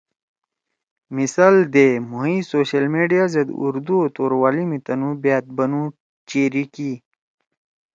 [1.17, 5.83] مثال دے مھوئے سوشل میڈیا زید اردو او توروالی می تُنُو بأت بنُو
[6.29, 6.91] چیری کی۔